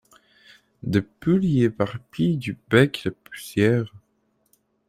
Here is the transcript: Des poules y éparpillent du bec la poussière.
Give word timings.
Des 0.81 1.03
poules 1.03 1.45
y 1.45 1.63
éparpillent 1.63 2.37
du 2.39 2.57
bec 2.71 3.03
la 3.05 3.11
poussière. 3.11 3.93